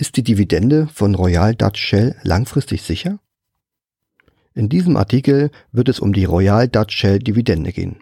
[0.00, 3.18] Ist die Dividende von Royal Dutch Shell langfristig sicher?
[4.54, 7.96] In diesem Artikel wird es um die Royal Dutch Shell Dividende gehen.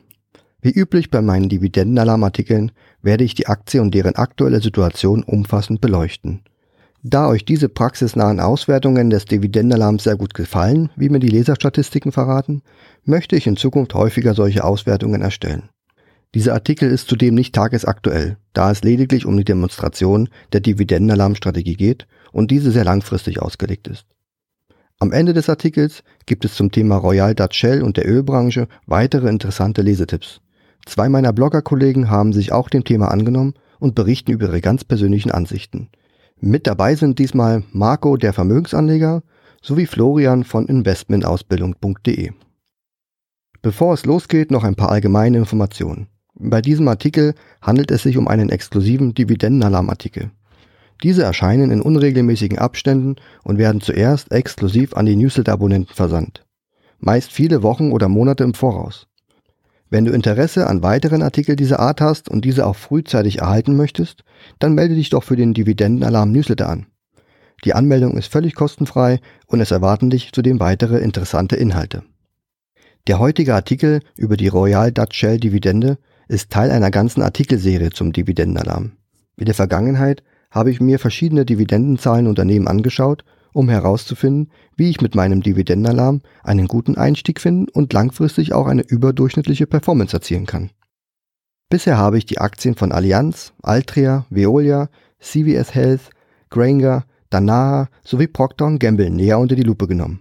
[0.61, 2.71] Wie üblich bei meinen Dividendenalarmartikeln
[3.01, 6.43] werde ich die Aktie und deren aktuelle Situation umfassend beleuchten.
[7.03, 12.61] Da euch diese praxisnahen Auswertungen des Dividendenalarms sehr gut gefallen, wie mir die Leserstatistiken verraten,
[13.05, 15.71] möchte ich in Zukunft häufiger solche Auswertungen erstellen.
[16.37, 22.07] Dieser Artikel ist zudem nicht tagesaktuell, da es lediglich um die Demonstration der Dividendenalarmstrategie geht
[22.31, 24.05] und diese sehr langfristig ausgelegt ist.
[24.99, 29.31] Am Ende des Artikels gibt es zum Thema Royal Dutch Shell und der Ölbranche weitere
[29.31, 30.43] interessante Lesetipps.
[30.85, 35.31] Zwei meiner Bloggerkollegen haben sich auch dem Thema angenommen und berichten über ihre ganz persönlichen
[35.31, 35.89] Ansichten.
[36.39, 39.23] Mit dabei sind diesmal Marco der Vermögensanleger
[39.63, 42.33] sowie Florian von investmentausbildung.de.
[43.63, 46.09] Bevor es losgeht, noch ein paar allgemeine Informationen.
[46.39, 50.31] Bei diesem Artikel handelt es sich um einen exklusiven Dividendenalarmartikel.
[51.03, 56.45] Diese erscheinen in unregelmäßigen Abständen und werden zuerst exklusiv an die Newsletter-Abonnenten versandt.
[56.99, 59.07] Meist viele Wochen oder Monate im Voraus.
[59.89, 64.25] Wenn du Interesse an weiteren Artikeln dieser Art hast und diese auch frühzeitig erhalten möchtest,
[64.59, 66.87] dann melde dich doch für den Dividendenalarm Newsletter an.
[67.65, 72.03] Die Anmeldung ist völlig kostenfrei und es erwarten dich zudem weitere interessante Inhalte.
[73.07, 78.13] Der heutige Artikel über die Royal Dutch Shell Dividende ist Teil einer ganzen Artikelserie zum
[78.13, 78.93] Dividendenalarm.
[79.37, 85.15] In der Vergangenheit habe ich mir verschiedene Dividendenzahlen Unternehmen angeschaut, um herauszufinden, wie ich mit
[85.15, 90.71] meinem Dividendenalarm einen guten Einstieg finden und langfristig auch eine überdurchschnittliche Performance erzielen kann.
[91.69, 94.89] Bisher habe ich die Aktien von Allianz, Altria, Veolia,
[95.21, 96.11] CVS Health,
[96.51, 100.21] Granger, Danaher sowie Procter Gamble näher unter die Lupe genommen.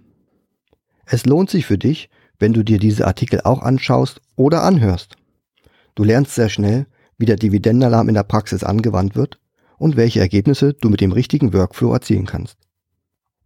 [1.06, 5.18] Es lohnt sich für dich, wenn du dir diese Artikel auch anschaust oder anhörst.
[5.96, 9.40] Du lernst sehr schnell, wie der Dividendenalarm in der Praxis angewandt wird
[9.78, 12.58] und welche Ergebnisse du mit dem richtigen Workflow erzielen kannst.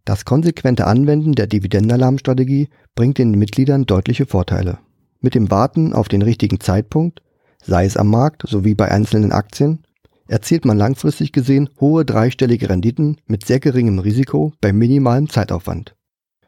[0.04, 4.78] Das konsequente Anwenden der Dividendenalarmstrategie bringt den Mitgliedern deutliche Vorteile.
[5.20, 7.22] Mit dem Warten auf den richtigen Zeitpunkt,
[7.62, 9.84] sei es am Markt sowie bei einzelnen Aktien,
[10.26, 15.94] erzielt man langfristig gesehen hohe dreistellige Renditen mit sehr geringem Risiko bei minimalem Zeitaufwand.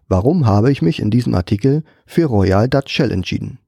[0.09, 3.59] Warum habe ich mich in diesem Artikel für Royal Dutch Shell entschieden?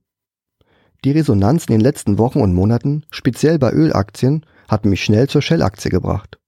[1.05, 5.43] Die Resonanz in den letzten Wochen und Monaten, speziell bei Ölaktien, hat mich schnell zur
[5.43, 6.39] Shell-Aktie gebracht.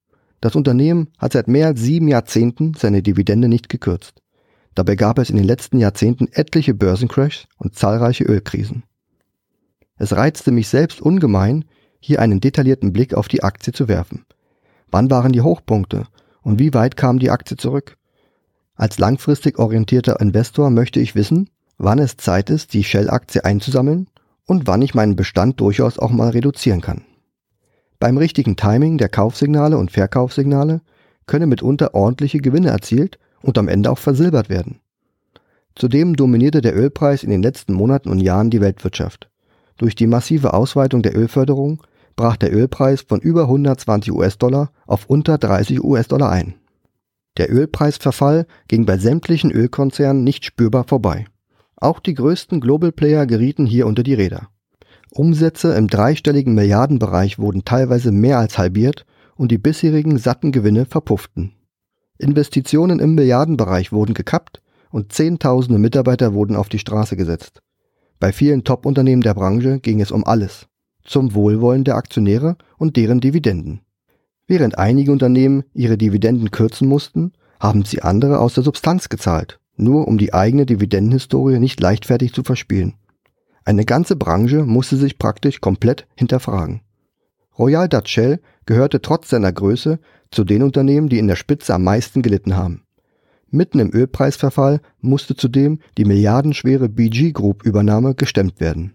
[0.42, 4.24] Das Unternehmen hat seit mehr als sieben Jahrzehnten seine Dividende nicht gekürzt.
[4.74, 8.82] Dabei gab es in den letzten Jahrzehnten etliche Börsencrashs und zahlreiche Ölkrisen.
[9.96, 11.66] Es reizte mich selbst ungemein,
[12.00, 14.26] hier einen detaillierten Blick auf die Aktie zu werfen.
[14.90, 16.08] Wann waren die Hochpunkte
[16.42, 17.96] und wie weit kam die Aktie zurück?
[18.74, 24.08] Als langfristig orientierter Investor möchte ich wissen, wann es Zeit ist, die Shell-Aktie einzusammeln
[24.48, 27.04] und wann ich meinen Bestand durchaus auch mal reduzieren kann.
[28.00, 30.82] Beim richtigen Timing der Kaufsignale und Verkaufssignale
[31.28, 34.80] können mitunter ordentliche Gewinne erzielt und am Ende auch versilbert werden.
[35.76, 39.30] Zudem dominierte der Ölpreis in den letzten Monaten und Jahren die Weltwirtschaft.
[39.78, 41.84] Durch die massive Ausweitung der Ölförderung
[42.16, 46.56] brach der Ölpreis von über 120 US-Dollar auf unter 30 US-Dollar ein.
[47.38, 51.26] Der Ölpreisverfall ging bei sämtlichen Ölkonzernen nicht spürbar vorbei.
[51.80, 54.50] Auch die größten Global Player gerieten hier unter die Räder.
[55.12, 59.06] Umsätze im dreistelligen Milliardenbereich wurden teilweise mehr als halbiert
[59.36, 61.54] und die bisherigen satten Gewinne verpufften.
[62.18, 67.62] Investitionen im Milliardenbereich wurden gekappt und Zehntausende Mitarbeiter wurden auf die Straße gesetzt.
[68.20, 70.66] Bei vielen Top-Unternehmen der Branche ging es um alles.
[71.04, 73.82] Zum Wohlwollen der Aktionäre und deren Dividenden.
[74.48, 80.08] Während einige Unternehmen ihre Dividenden kürzen mussten, haben sie andere aus der Substanz gezahlt nur
[80.08, 82.96] um die eigene Dividendenhistorie nicht leichtfertig zu verspielen.
[83.64, 86.82] Eine ganze Branche musste sich praktisch komplett hinterfragen.
[87.58, 90.00] Royal Dutch Shell gehörte trotz seiner Größe
[90.32, 92.84] zu den Unternehmen, die in der Spitze am meisten gelitten haben.
[93.50, 98.94] Mitten im Ölpreisverfall musste zudem die milliardenschwere BG Group Übernahme gestemmt werden.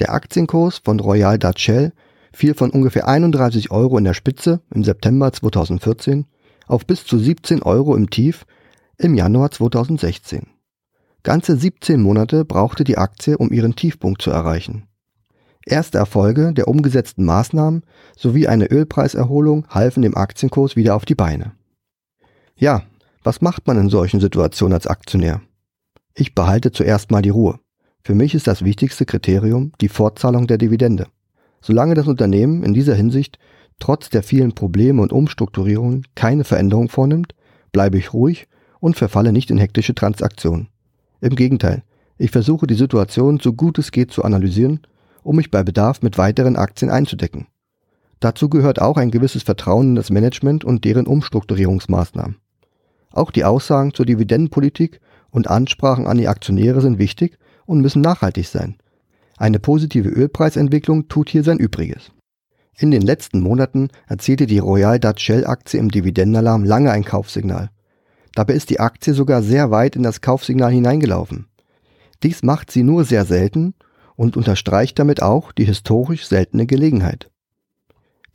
[0.00, 1.92] Der Aktienkurs von Royal Dutch Shell
[2.32, 6.26] fiel von ungefähr 31 Euro in der Spitze im September 2014
[6.66, 8.46] auf bis zu 17 Euro im Tief
[8.98, 10.48] im Januar 2016.
[11.22, 14.88] Ganze 17 Monate brauchte die Aktie, um ihren Tiefpunkt zu erreichen.
[15.64, 17.84] Erste Erfolge der umgesetzten Maßnahmen
[18.16, 21.52] sowie eine Ölpreiserholung halfen dem Aktienkurs wieder auf die Beine.
[22.56, 22.82] Ja,
[23.22, 25.42] was macht man in solchen Situationen als Aktionär?
[26.14, 27.60] Ich behalte zuerst mal die Ruhe.
[28.02, 31.06] Für mich ist das wichtigste Kriterium die Fortzahlung der Dividende.
[31.60, 33.38] Solange das Unternehmen in dieser Hinsicht
[33.78, 37.34] trotz der vielen Probleme und Umstrukturierungen keine Veränderung vornimmt,
[37.70, 38.48] bleibe ich ruhig
[38.80, 40.68] und verfalle nicht in hektische Transaktionen.
[41.20, 41.82] Im Gegenteil,
[42.16, 44.80] ich versuche die Situation so gut es geht zu analysieren,
[45.22, 47.46] um mich bei Bedarf mit weiteren Aktien einzudecken.
[48.20, 52.36] Dazu gehört auch ein gewisses Vertrauen in das Management und deren Umstrukturierungsmaßnahmen.
[53.12, 58.46] Auch die Aussagen zur Dividendenpolitik und Ansprachen an die Aktionäre sind wichtig und müssen nachhaltig
[58.46, 58.76] sein.
[59.36, 62.10] Eine positive Ölpreisentwicklung tut hier sein Übriges.
[62.76, 67.70] In den letzten Monaten erzielte die Royal Dutch Shell Aktie im Dividendenalarm lange ein Kaufsignal.
[68.38, 71.48] Dabei ist die Aktie sogar sehr weit in das Kaufsignal hineingelaufen.
[72.22, 73.74] Dies macht sie nur sehr selten
[74.14, 77.32] und unterstreicht damit auch die historisch seltene Gelegenheit.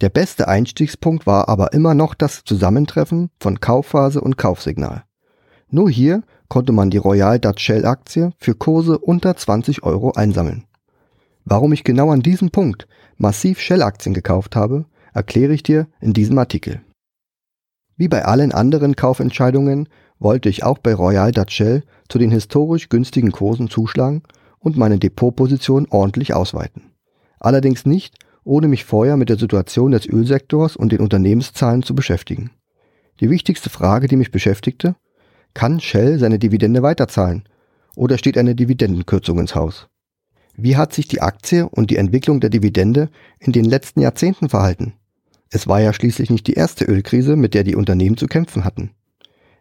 [0.01, 5.05] Der beste Einstiegspunkt war aber immer noch das Zusammentreffen von Kaufphase und Kaufsignal.
[5.69, 10.65] Nur hier konnte man die Royal Dutch Shell Aktie für Kurse unter 20 Euro einsammeln.
[11.45, 14.83] Warum ich genau an diesem Punkt massiv Shell-Aktien gekauft habe,
[15.13, 16.81] erkläre ich dir in diesem Artikel.
[17.95, 19.87] Wie bei allen anderen Kaufentscheidungen
[20.19, 24.23] wollte ich auch bei Royal Dutch Shell zu den historisch günstigen Kursen zuschlagen
[24.59, 26.91] und meine Depotposition ordentlich ausweiten.
[27.39, 32.51] Allerdings nicht, ohne mich vorher mit der Situation des Ölsektors und den Unternehmenszahlen zu beschäftigen.
[33.19, 34.95] Die wichtigste Frage, die mich beschäftigte,
[35.53, 37.43] kann Shell seine Dividende weiterzahlen
[37.95, 39.87] oder steht eine Dividendenkürzung ins Haus?
[40.55, 43.09] Wie hat sich die Aktie und die Entwicklung der Dividende
[43.39, 44.93] in den letzten Jahrzehnten verhalten?
[45.55, 48.89] Es war ja schließlich nicht die erste Ölkrise, mit der die Unternehmen zu kämpfen hatten.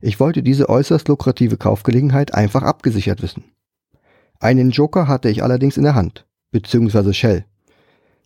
[0.00, 3.44] Ich wollte diese äußerst lukrative Kaufgelegenheit einfach abgesichert wissen.
[4.41, 7.44] Einen Joker hatte ich allerdings in der Hand, beziehungsweise Shell.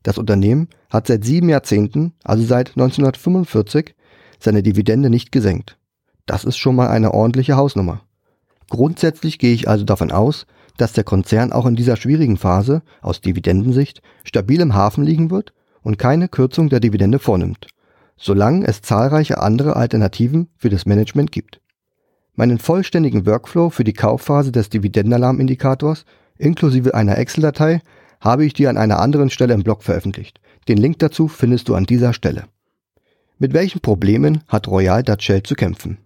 [0.04, 3.96] Das Unternehmen hat seit sieben Jahrzehnten, also seit 1945,
[4.38, 5.76] seine Dividende nicht gesenkt.
[6.24, 8.02] Das ist schon mal eine ordentliche Hausnummer.
[8.70, 10.46] Grundsätzlich gehe ich also davon aus,
[10.76, 15.52] dass der Konzern auch in dieser schwierigen Phase aus Dividendensicht stabil im Hafen liegen wird
[15.86, 17.68] und keine Kürzung der Dividende vornimmt,
[18.16, 21.60] solange es zahlreiche andere Alternativen für das Management gibt.
[22.34, 26.04] Meinen vollständigen Workflow für die Kaufphase des Dividendenalarmindikators
[26.38, 27.82] inklusive einer Excel-Datei
[28.20, 30.40] habe ich dir an einer anderen Stelle im Blog veröffentlicht.
[30.66, 32.46] Den Link dazu findest du an dieser Stelle.
[33.38, 35.98] Mit welchen Problemen hat Royal Dutch Shell zu kämpfen?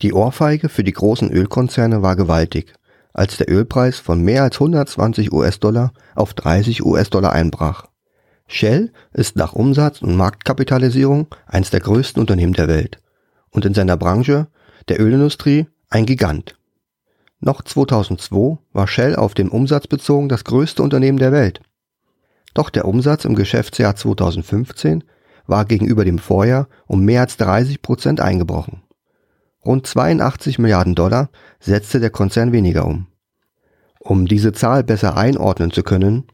[0.00, 2.72] Die Ohrfeige für die großen Ölkonzerne war gewaltig
[3.14, 7.91] als der Ölpreis von mehr als 120 US-Dollar auf 30 US-Dollar einbrach.
[8.46, 12.98] Shell ist nach Umsatz und Marktkapitalisierung eines der größten Unternehmen der Welt
[13.50, 14.48] und in seiner Branche,
[14.88, 16.56] der Ölindustrie, ein Gigant.
[17.40, 21.60] Noch 2002 war Shell auf den Umsatz bezogen das größte Unternehmen der Welt.
[22.54, 25.04] Doch der Umsatz im Geschäftsjahr 2015
[25.46, 28.82] war gegenüber dem Vorjahr um mehr als 30 Prozent eingebrochen.
[29.64, 31.30] Rund 82 Milliarden Dollar
[31.60, 33.06] setzte der Konzern weniger um.
[34.00, 36.24] Um diese Zahl besser einordnen zu können,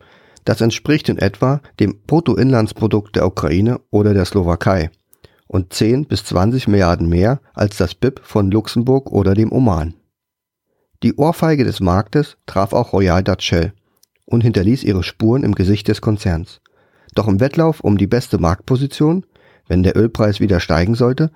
[0.48, 4.90] das entspricht in etwa dem Bruttoinlandsprodukt der Ukraine oder der Slowakei
[5.46, 9.92] und 10 bis 20 Milliarden mehr als das BIP von Luxemburg oder dem Oman.
[11.02, 13.74] Die Ohrfeige des Marktes traf auch Royal Dutch Shell
[14.24, 16.62] und hinterließ ihre Spuren im Gesicht des Konzerns.
[17.14, 19.26] Doch im Wettlauf um die beste Marktposition,
[19.66, 21.30] wenn der Ölpreis wieder steigen sollte,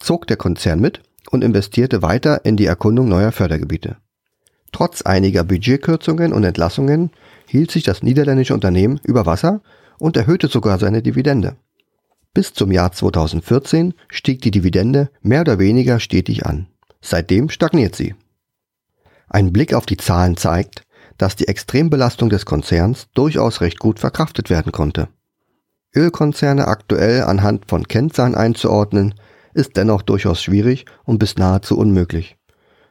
[0.00, 1.00] zog der Konzern mit
[1.30, 3.98] und investierte weiter in die Erkundung neuer Fördergebiete.
[4.72, 7.12] Trotz einiger Budgetkürzungen und Entlassungen
[7.48, 9.62] hielt sich das niederländische Unternehmen über Wasser
[9.98, 11.56] und erhöhte sogar seine Dividende.
[12.34, 16.68] Bis zum Jahr 2014 stieg die Dividende mehr oder weniger stetig an.
[17.00, 18.14] Seitdem stagniert sie.
[19.28, 20.82] Ein Blick auf die Zahlen zeigt,
[21.16, 25.08] dass die Extrembelastung des Konzerns durchaus recht gut verkraftet werden konnte.
[25.94, 29.14] Ölkonzerne aktuell anhand von Kennzahlen einzuordnen,
[29.54, 32.36] ist dennoch durchaus schwierig und bis nahezu unmöglich.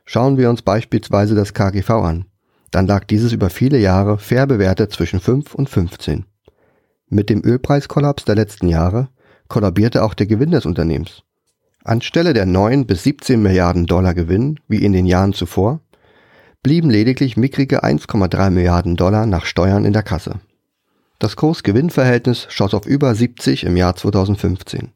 [0.03, 2.25] Schauen wir uns beispielsweise das KGV an.
[2.71, 6.25] Dann lag dieses über viele Jahre fair bewertet zwischen 5 und 15.
[7.09, 9.09] Mit dem Ölpreiskollaps der letzten Jahre
[9.47, 11.23] kollabierte auch der Gewinn des Unternehmens.
[11.83, 15.79] Anstelle der 9 bis 17 Milliarden Dollar Gewinn, wie in den Jahren zuvor,
[16.61, 20.41] blieben lediglich mickrige 1,3 Milliarden Dollar nach Steuern in der Kasse.
[21.19, 24.91] Das Kurs-Gewinn-Verhältnis schoss auf über 70 im Jahr 2015.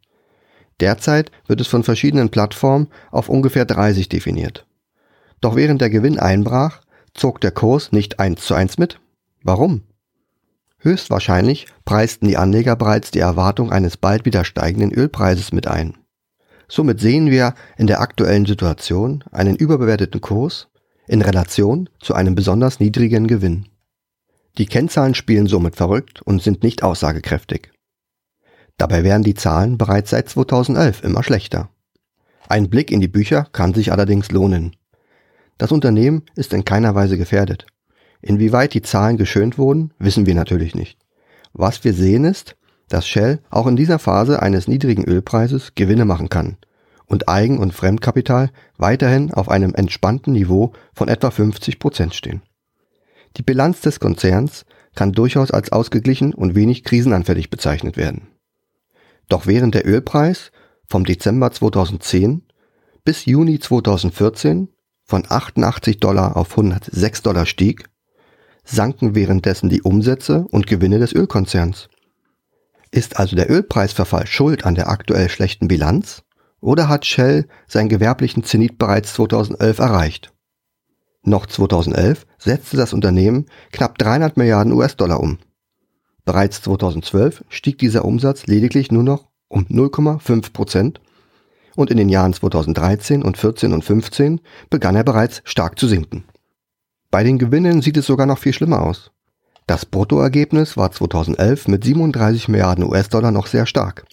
[0.82, 4.66] Derzeit wird es von verschiedenen Plattformen auf ungefähr 30 definiert.
[5.40, 6.82] Doch während der Gewinn einbrach,
[7.14, 9.00] zog der Kurs nicht eins zu eins mit.
[9.44, 9.82] Warum?
[10.80, 15.98] Höchstwahrscheinlich preisten die Anleger bereits die Erwartung eines bald wieder steigenden Ölpreises mit ein.
[16.68, 20.70] Somit sehen wir in der aktuellen Situation einen überbewerteten Kurs
[21.08, 23.68] in Relation zu einem besonders niedrigen Gewinn.
[24.58, 27.72] Die Kennzahlen spielen somit verrückt und sind nicht aussagekräftig.
[28.78, 31.70] Dabei wären die Zahlen bereits seit 2011 immer schlechter.
[32.50, 34.76] Ein Blick in die Bücher kann sich allerdings lohnen.
[35.62, 37.68] Das Unternehmen ist in keiner Weise gefährdet.
[38.20, 40.98] Inwieweit die Zahlen geschönt wurden, wissen wir natürlich nicht.
[41.54, 42.56] Was wir sehen ist,
[42.90, 46.58] dass Shell auch in dieser Phase eines niedrigen Ölpreises Gewinne machen kann
[47.06, 48.50] und Eigen- und Fremdkapital
[48.80, 52.42] weiterhin auf einem entspannten Niveau von etwa 50 Prozent stehen.
[53.38, 54.66] Die Bilanz des Konzerns
[54.96, 58.30] kann durchaus als ausgeglichen und wenig krisenanfällig bezeichnet werden.
[59.30, 60.52] Doch während der Ölpreis
[60.90, 62.48] vom Dezember 2010
[63.04, 64.68] bis Juni 2014
[65.12, 67.90] von 88 Dollar auf 106 Dollar stieg,
[68.64, 71.90] sanken währenddessen die Umsätze und Gewinne des Ölkonzerns.
[72.92, 76.24] Ist also der Ölpreisverfall schuld an der aktuell schlechten Bilanz
[76.62, 80.34] oder hat Shell seinen gewerblichen Zenit bereits 2011 erreicht?
[81.24, 85.40] Noch 2011 setzte das Unternehmen knapp 300 Milliarden US-Dollar um.
[86.24, 91.02] Bereits 2012 stieg dieser Umsatz lediglich nur noch um 0,5 Prozent
[91.76, 96.24] und in den Jahren 2013 und 14 und 15 begann er bereits stark zu sinken.
[97.10, 99.12] Bei den Gewinnen sieht es sogar noch viel schlimmer aus.
[99.68, 104.06] Das Bruttoergebnis war 2011 mit 37 Milliarden US-Dollar noch sehr stark.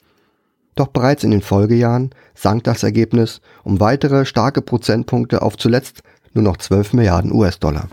[0.74, 6.02] Doch bereits in den Folgejahren sank das Ergebnis um weitere starke Prozentpunkte auf zuletzt
[6.34, 7.88] nur noch 12 Milliarden US-Dollar.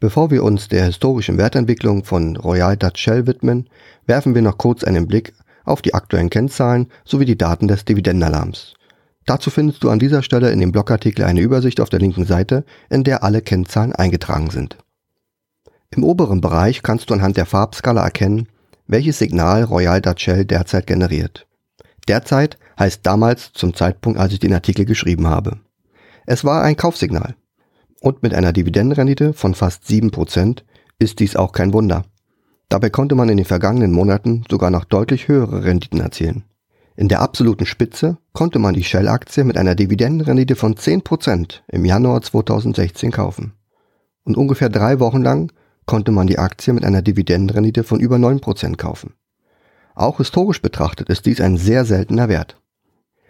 [0.00, 3.68] Bevor wir uns der historischen Wertentwicklung von Royal Dutch Shell widmen,
[4.06, 5.32] werfen wir noch kurz einen Blick
[5.68, 8.74] auf die aktuellen Kennzahlen sowie die Daten des Dividendenalarms.
[9.26, 12.64] Dazu findest du an dieser Stelle in dem Blogartikel eine Übersicht auf der linken Seite,
[12.88, 14.78] in der alle Kennzahlen eingetragen sind.
[15.90, 18.48] Im oberen Bereich kannst du anhand der Farbskala erkennen,
[18.86, 21.46] welches Signal Royal Dutch Shell derzeit generiert.
[22.08, 25.58] Derzeit heißt damals zum Zeitpunkt, als ich den Artikel geschrieben habe.
[26.26, 27.34] Es war ein Kaufsignal.
[28.00, 30.62] Und mit einer Dividendenrendite von fast 7%
[30.98, 32.04] ist dies auch kein Wunder.
[32.68, 36.44] Dabei konnte man in den vergangenen Monaten sogar noch deutlich höhere Renditen erzielen.
[36.96, 42.20] In der absoluten Spitze konnte man die Shell-Aktie mit einer Dividendenrendite von 10% im Januar
[42.22, 43.52] 2016 kaufen.
[44.24, 45.52] Und ungefähr drei Wochen lang
[45.86, 49.14] konnte man die Aktie mit einer Dividendenrendite von über 9% kaufen.
[49.94, 52.60] Auch historisch betrachtet ist dies ein sehr seltener Wert.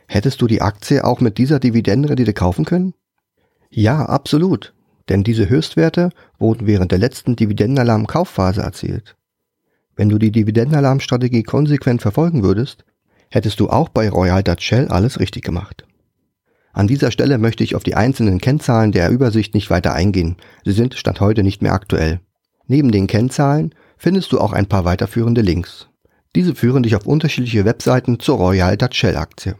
[0.07, 2.95] Hättest du die Aktie auch mit dieser Dividendenrendite kaufen können?
[3.68, 4.73] Ja, absolut,
[5.11, 9.17] denn diese Höchstwerte wurden während der letzten Dividendenalarm-Kaufphase erzielt.
[9.99, 12.85] Wenn du die Dividendenalarmstrategie konsequent verfolgen würdest,
[13.31, 15.85] hättest du auch bei Royal Dutch Shell alles richtig gemacht.
[16.73, 20.37] An dieser Stelle möchte ich auf die einzelnen Kennzahlen der Übersicht nicht weiter eingehen.
[20.64, 22.21] Sie sind Stand heute nicht mehr aktuell.
[22.69, 25.88] Neben den Kennzahlen findest du auch ein paar weiterführende Links.
[26.37, 29.57] Diese führen dich auf unterschiedliche Webseiten zur Royal Dutch Shell Aktie.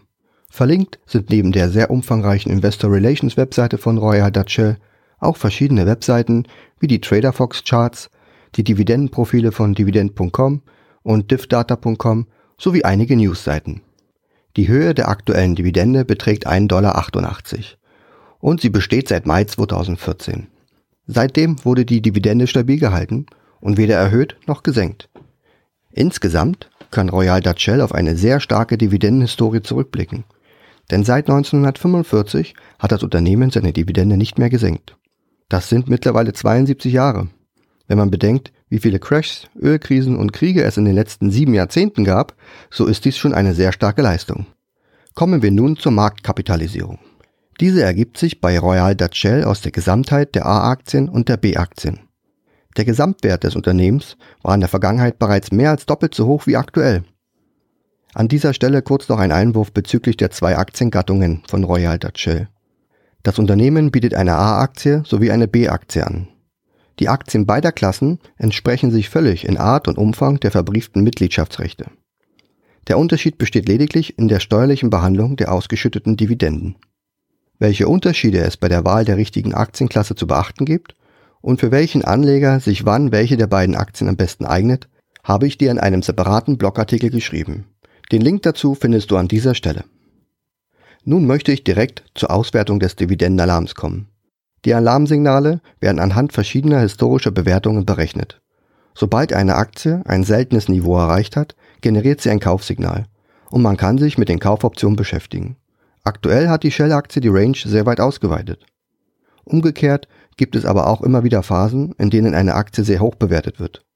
[0.49, 4.76] Verlinkt sind neben der sehr umfangreichen Investor Relations Webseite von Royal Dutch Shell
[5.18, 6.45] auch verschiedene Webseiten
[6.78, 8.09] wie die TraderFox Charts,
[8.56, 10.62] die Dividendenprofile von dividend.com
[11.02, 12.26] und divdata.com
[12.58, 13.82] sowie einige Newsseiten.
[14.56, 17.04] Die Höhe der aktuellen Dividende beträgt 1,88 Dollar
[18.40, 20.48] und sie besteht seit Mai 2014.
[21.06, 23.26] Seitdem wurde die Dividende stabil gehalten
[23.60, 25.08] und weder erhöht noch gesenkt.
[25.92, 30.24] Insgesamt kann Royal Dutch Shell auf eine sehr starke Dividendenhistorie zurückblicken.
[30.90, 34.96] Denn seit 1945 hat das Unternehmen seine Dividende nicht mehr gesenkt.
[35.48, 37.28] Das sind mittlerweile 72 Jahre.
[37.88, 42.04] Wenn man bedenkt, wie viele Crashs, Ölkrisen und Kriege es in den letzten sieben Jahrzehnten
[42.04, 42.35] gab,
[42.71, 44.47] so ist dies schon eine sehr starke Leistung.
[45.14, 46.99] Kommen wir nun zur Marktkapitalisierung.
[47.61, 52.00] Diese ergibt sich bei Royal Dutch Shell aus der Gesamtheit der A-Aktien und der B-Aktien.
[52.76, 56.57] Der Gesamtwert des Unternehmens war in der Vergangenheit bereits mehr als doppelt so hoch wie
[56.57, 57.02] aktuell.
[58.14, 62.49] An dieser Stelle kurz noch ein Einwurf bezüglich der zwei Aktiengattungen von Royal Dutch Shell.
[63.23, 66.28] Das Unternehmen bietet eine A-Aktie sowie eine B-Aktie an.
[66.98, 71.86] Die Aktien beider Klassen entsprechen sich völlig in Art und Umfang der verbrieften Mitgliedschaftsrechte.
[72.88, 76.76] Der Unterschied besteht lediglich in der steuerlichen Behandlung der ausgeschütteten Dividenden.
[77.58, 80.94] Welche Unterschiede es bei der Wahl der richtigen Aktienklasse zu beachten gibt
[81.40, 84.88] und für welchen Anleger sich wann welche der beiden Aktien am besten eignet,
[85.22, 87.66] habe ich dir in einem separaten Blogartikel geschrieben.
[88.10, 89.84] Den Link dazu findest du an dieser Stelle.
[91.04, 94.08] Nun möchte ich direkt zur Auswertung des Dividendenalarms kommen.
[94.68, 98.42] Die Alarmsignale werden anhand verschiedener historischer Bewertungen berechnet.
[98.94, 103.06] Sobald eine Aktie ein seltenes Niveau erreicht hat, generiert sie ein Kaufsignal
[103.48, 105.56] und man kann sich mit den Kaufoptionen beschäftigen.
[106.04, 108.66] Aktuell hat die Shell-Aktie die Range sehr weit ausgeweitet.
[109.44, 110.06] Umgekehrt
[110.37, 113.87] gibt es aber auch immer wieder Phasen, in denen eine Aktie sehr hoch bewertet wird.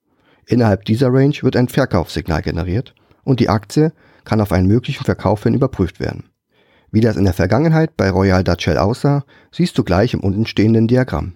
[0.47, 5.43] Innerhalb dieser Range wird ein Verkaufssignal generiert und die Aktie kann auf einen möglichen Verkauf
[5.43, 6.32] hin überprüft werden.
[6.93, 10.87] Wie das in der Vergangenheit bei Royal Dutch Shell aussah, siehst du gleich im untenstehenden
[10.87, 11.33] Diagramm.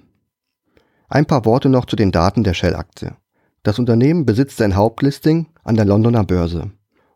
[1.10, 3.16] Ein paar Worte noch zu den Daten der Shell-Aktie.
[3.64, 6.70] Das Unternehmen besitzt sein Hauptlisting an der Londoner Börse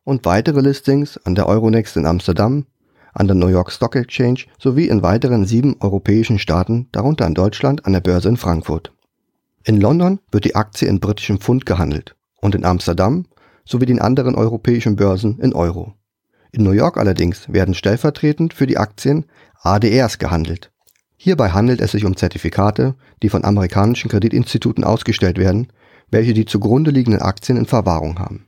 [0.04, 2.66] und weitere Listings an der Euronext in Amsterdam,
[3.14, 7.86] an der New York Stock Exchange sowie in weiteren sieben europäischen Staaten, darunter in Deutschland
[7.86, 8.92] an der Börse in Frankfurt.
[9.66, 13.28] In London wird die Aktie in britischem Pfund gehandelt und in Amsterdam
[13.66, 15.94] sowie den anderen europäischen Börsen in Euro.
[16.52, 19.26] In New York allerdings werden stellvertretend für die Aktien
[19.62, 20.72] ADRs gehandelt.
[21.16, 25.68] Hierbei handelt es sich um Zertifikate, die von amerikanischen Kreditinstituten ausgestellt werden,
[26.10, 28.48] welche die zugrunde liegenden Aktien in Verwahrung haben.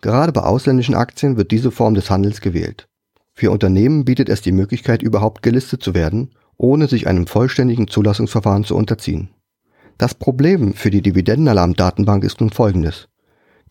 [0.00, 2.88] Gerade bei ausländischen Aktien wird diese Form des Handels gewählt.
[3.32, 8.64] Für Unternehmen bietet es die Möglichkeit, überhaupt gelistet zu werden, ohne sich einem vollständigen Zulassungsverfahren
[8.64, 9.30] zu unterziehen.
[9.96, 13.08] Das Problem für die Dividendenalarm-Datenbank ist nun folgendes.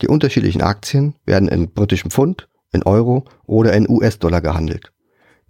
[0.02, 4.92] Die unterschiedlichen Aktien werden in britischem Pfund, in Euro oder in US-Dollar gehandelt.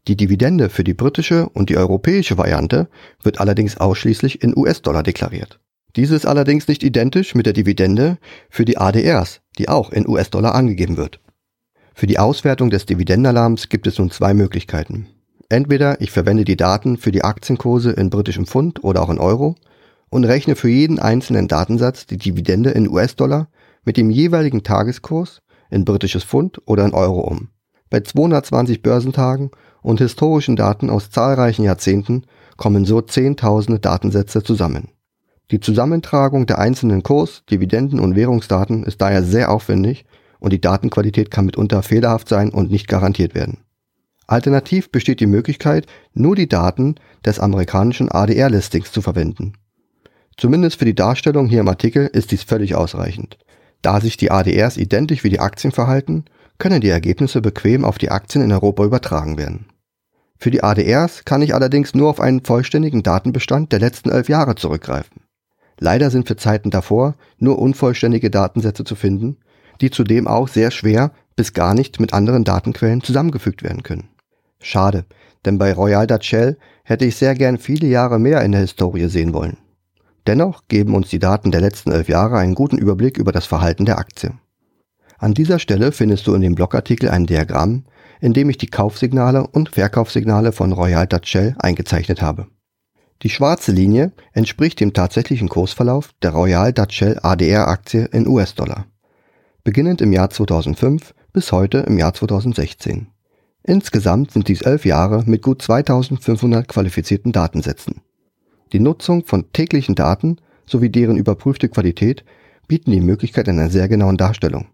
[0.07, 2.87] Die Dividende für die britische und die europäische Variante
[3.23, 5.59] wird allerdings ausschließlich in US-Dollar deklariert.
[5.95, 8.17] Diese ist allerdings nicht identisch mit der Dividende
[8.49, 11.19] für die ADRs, die auch in US-Dollar angegeben wird.
[11.93, 15.07] Für die Auswertung des Dividendenalarms gibt es nun zwei Möglichkeiten.
[15.49, 19.55] Entweder ich verwende die Daten für die Aktienkurse in britischem Pfund oder auch in Euro
[20.09, 23.49] und rechne für jeden einzelnen Datensatz die Dividende in US-Dollar
[23.83, 27.49] mit dem jeweiligen Tageskurs in britisches Pfund oder in Euro um.
[27.89, 32.23] Bei 220 Börsentagen und historischen Daten aus zahlreichen Jahrzehnten
[32.57, 34.89] kommen so zehntausende Datensätze zusammen.
[35.51, 40.05] Die Zusammentragung der einzelnen Kurs-, Dividenden- und Währungsdaten ist daher sehr aufwendig
[40.39, 43.59] und die Datenqualität kann mitunter fehlerhaft sein und nicht garantiert werden.
[44.27, 46.95] Alternativ besteht die Möglichkeit, nur die Daten
[47.25, 49.53] des amerikanischen ADR-Listings zu verwenden.
[50.35, 53.37] Zumindest für die Darstellung hier im Artikel ist dies völlig ausreichend.
[53.87, 56.25] Da sich die ADRs identisch wie die Aktien verhalten,
[56.57, 59.67] können die Ergebnisse bequem auf die Aktien in Europa übertragen werden.
[60.37, 64.55] Für die ADRs kann ich allerdings nur auf einen vollständigen Datenbestand der letzten elf Jahre
[64.55, 65.21] zurückgreifen.
[65.79, 69.37] Leider sind für Zeiten davor nur unvollständige Datensätze zu finden,
[69.79, 74.09] die zudem auch sehr schwer bis gar nicht mit anderen Datenquellen zusammengefügt werden können.
[74.59, 75.05] Schade,
[75.45, 79.07] denn bei Royal Dutch Shell hätte ich sehr gern viele Jahre mehr in der Historie
[79.07, 79.55] sehen wollen.
[80.27, 83.85] Dennoch geben uns die Daten der letzten elf Jahre einen guten Überblick über das Verhalten
[83.85, 84.33] der Aktie.
[85.17, 87.85] An dieser Stelle findest du in dem Blogartikel ein Diagramm,
[88.19, 92.47] in dem ich die Kaufsignale und Verkaufssignale von Royal Dutch Shell eingezeichnet habe.
[93.23, 98.85] Die schwarze Linie entspricht dem tatsächlichen Kursverlauf der Royal Dutch Shell ADR Aktie in US-Dollar.
[99.63, 103.07] Beginnend im Jahr 2005 bis heute im Jahr 2016.
[103.63, 108.01] Insgesamt sind dies elf Jahre mit gut 2500 qualifizierten Datensätzen.
[108.73, 112.23] Die Nutzung von täglichen Daten sowie deren überprüfte Qualität
[112.67, 114.67] bieten die Möglichkeit einer sehr genauen Darstellung.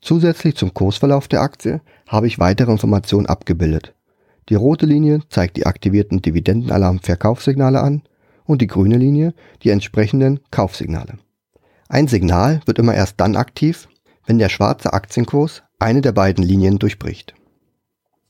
[0.00, 3.94] Zusätzlich zum Kursverlauf der Aktie habe ich weitere Informationen abgebildet.
[4.48, 8.02] Die rote Linie zeigt die aktivierten Dividendenalarm-Verkaufssignale an
[8.44, 11.18] und die grüne Linie die entsprechenden Kaufsignale.
[11.88, 13.88] Ein Signal wird immer erst dann aktiv,
[14.26, 17.34] wenn der schwarze Aktienkurs eine der beiden Linien durchbricht.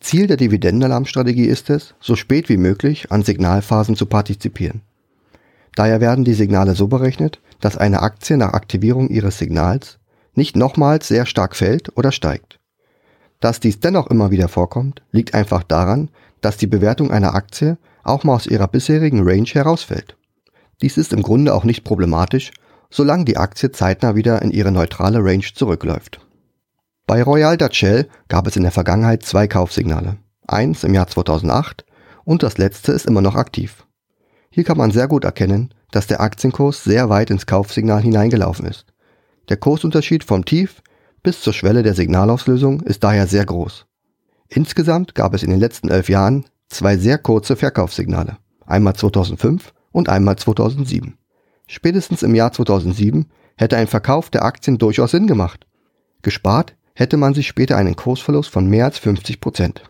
[0.01, 4.81] Ziel der Dividendenalarmstrategie ist es, so spät wie möglich an Signalphasen zu partizipieren.
[5.77, 9.99] Daher werden die Signale so berechnet, dass eine Aktie nach Aktivierung ihres Signals
[10.35, 12.59] nicht nochmals sehr stark fällt oder steigt.
[13.41, 16.11] Dass dies dennoch immer wieder vorkommt, liegt einfach daran,
[16.41, 20.17] dass die Bewertung einer Aktie auch mal aus ihrer bisherigen Range herausfällt.
[20.81, 22.53] Dies ist im Grunde auch nicht problematisch,
[22.91, 26.21] solange die Aktie zeitnah wieder in ihre neutrale Range zurückläuft.
[27.11, 30.19] Bei Royal Dutch Shell gab es in der Vergangenheit zwei Kaufsignale.
[30.47, 31.85] Eins im Jahr 2008
[32.23, 33.85] und das letzte ist immer noch aktiv.
[34.49, 38.87] Hier kann man sehr gut erkennen, dass der Aktienkurs sehr weit ins Kaufsignal hineingelaufen ist.
[39.49, 40.85] Der Kursunterschied vom Tief
[41.25, 43.87] bis zur Schwelle der Signalauslösung ist daher sehr groß.
[44.47, 48.37] Insgesamt gab es in den letzten elf Jahren zwei sehr kurze Verkaufssignale.
[48.67, 51.19] Einmal 2005 und einmal 2007.
[51.67, 55.67] Spätestens im Jahr 2007 hätte ein Verkauf der Aktien durchaus Sinn gemacht.
[56.23, 59.83] Gespart hätte man sich später einen Kursverlust von mehr als 50 Prozent.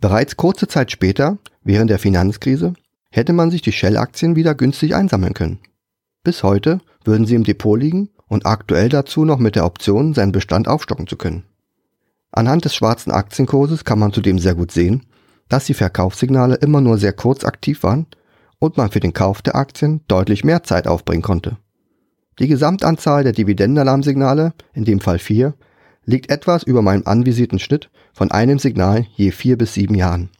[0.00, 2.74] Bereits kurze Zeit später, während der Finanzkrise,
[3.10, 5.60] hätte man sich die Shell-Aktien wieder günstig einsammeln können.
[6.24, 10.32] Bis heute würden sie im Depot liegen und aktuell dazu noch mit der Option, seinen
[10.32, 11.44] Bestand aufstocken zu können.
[12.32, 15.06] Anhand des schwarzen Aktienkurses kann man zudem sehr gut sehen,
[15.48, 18.06] dass die Verkaufssignale immer nur sehr kurz aktiv waren
[18.58, 21.58] und man für den Kauf der Aktien deutlich mehr Zeit aufbringen konnte.
[22.40, 25.54] Die Gesamtanzahl der Dividendenalarmsignale, in dem Fall vier,
[26.06, 30.30] liegt etwas über meinem anvisierten Schnitt von einem Signal je vier bis sieben Jahren.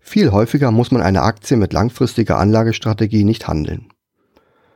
[0.00, 3.88] Viel häufiger muss man eine Aktie mit langfristiger Anlagestrategie nicht handeln.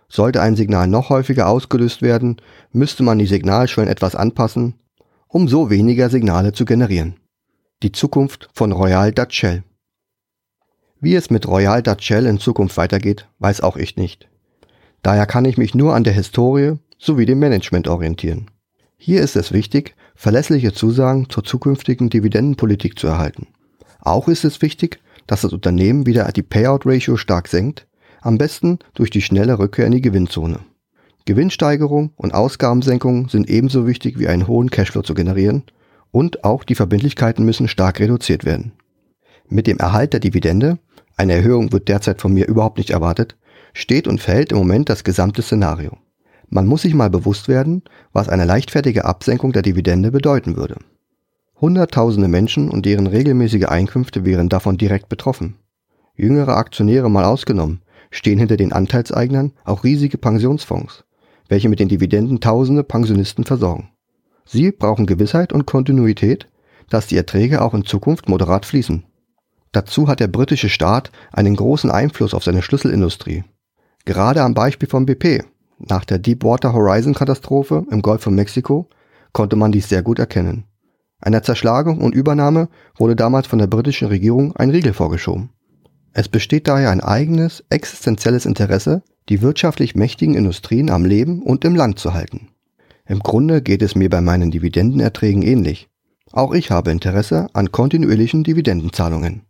[0.09, 2.37] Sollte ein Signal noch häufiger ausgelöst werden,
[2.73, 4.75] müsste man die Signalschwellen etwas anpassen,
[5.29, 7.17] um so weniger Signale zu generieren.
[7.83, 9.65] Die Zukunft von Royal Dutch Shell.
[11.01, 14.29] Wie es mit Royal Dutch Shell in Zukunft weitergeht, weiß auch ich nicht.
[15.03, 18.51] Daher kann ich mich nur an der Historie sowie dem Management orientieren.
[18.97, 23.47] Hier ist es wichtig, verlässliche Zusagen zur zukünftigen Dividendenpolitik zu erhalten.
[24.01, 27.87] Auch ist es wichtig, dass das Unternehmen wieder die Payout-Ratio stark senkt,
[28.21, 30.59] am besten durch die schnelle Rückkehr in die Gewinnzone.
[31.25, 35.63] Gewinnsteigerung und Ausgabensenkung sind ebenso wichtig wie einen hohen Cashflow zu generieren
[36.11, 38.73] und auch die Verbindlichkeiten müssen stark reduziert werden.
[39.49, 40.79] Mit dem Erhalt der Dividende,
[41.17, 43.37] eine Erhöhung wird derzeit von mir überhaupt nicht erwartet,
[43.73, 45.97] steht und fällt im Moment das gesamte Szenario.
[46.51, 47.83] Man muss sich mal bewusst werden,
[48.13, 50.77] was eine leichtfertige Absenkung der Dividende bedeuten würde.
[51.61, 55.57] Hunderttausende Menschen und deren regelmäßige Einkünfte wären davon direkt betroffen.
[56.15, 61.05] Jüngere Aktionäre mal ausgenommen, stehen hinter den Anteilseignern auch riesige Pensionsfonds,
[61.49, 63.91] welche mit den Dividenden tausende Pensionisten versorgen.
[64.45, 66.49] Sie brauchen Gewissheit und Kontinuität,
[66.89, 69.05] dass die Erträge auch in Zukunft moderat fließen.
[69.73, 73.45] Dazu hat der britische Staat einen großen Einfluss auf seine Schlüsselindustrie.
[74.07, 75.45] Gerade am Beispiel von BP,
[75.79, 78.89] nach der Deepwater Horizon Katastrophe im Golf von Mexiko,
[79.33, 80.65] konnte man dies sehr gut erkennen.
[81.21, 85.51] Einer Zerschlagung und Übernahme wurde damals von der britischen Regierung ein Riegel vorgeschoben.
[86.13, 91.75] Es besteht daher ein eigenes, existenzielles Interesse, die wirtschaftlich mächtigen Industrien am Leben und im
[91.75, 92.49] Land zu halten.
[93.07, 95.89] Im Grunde geht es mir bei meinen Dividendenerträgen ähnlich.
[96.33, 99.43] Auch ich habe Interesse an kontinuierlichen Dividendenzahlungen.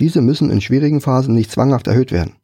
[0.00, 2.34] Diese müssen in schwierigen Phasen nicht zwanghaft erhöht werden.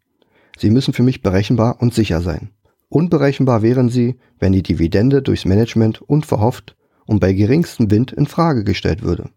[0.56, 2.50] Sie müssen für mich berechenbar und sicher sein.
[2.92, 6.76] Unberechenbar wären sie, wenn die Dividende durchs Management unverhofft
[7.06, 9.30] und bei geringstem Wind in Frage gestellt würde.